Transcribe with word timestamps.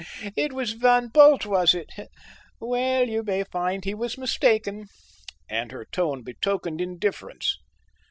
"Oh! 0.25 0.31
it 0.35 0.51
was 0.51 0.71
Van 0.73 1.09
Bult, 1.09 1.45
was 1.45 1.75
it? 1.75 1.91
Well, 2.59 3.07
you 3.07 3.21
may 3.21 3.43
find 3.43 3.85
he 3.85 3.93
was 3.93 4.17
mistaken," 4.17 4.87
and 5.47 5.71
her 5.71 5.85
tone 5.85 6.23
betokened 6.23 6.81
indifference. 6.81 7.59